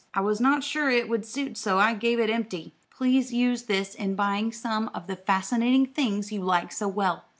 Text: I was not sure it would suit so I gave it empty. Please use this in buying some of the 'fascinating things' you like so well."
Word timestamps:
I 0.15 0.21
was 0.21 0.41
not 0.41 0.63
sure 0.63 0.89
it 0.89 1.07
would 1.09 1.27
suit 1.27 1.57
so 1.59 1.77
I 1.77 1.93
gave 1.93 2.19
it 2.19 2.31
empty. 2.31 2.73
Please 2.89 3.31
use 3.31 3.65
this 3.65 3.93
in 3.93 4.15
buying 4.15 4.51
some 4.51 4.89
of 4.95 5.05
the 5.05 5.15
'fascinating 5.15 5.85
things' 5.85 6.31
you 6.31 6.41
like 6.43 6.71
so 6.71 6.87
well." 6.87 7.25